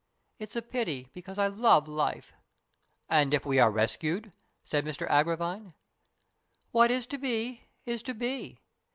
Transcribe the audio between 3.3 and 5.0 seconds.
if we are rescued?" said